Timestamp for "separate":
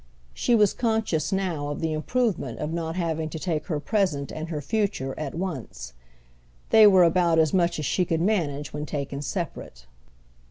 9.21-9.85